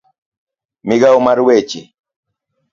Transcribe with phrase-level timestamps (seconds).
[0.87, 1.81] Migawo mar weche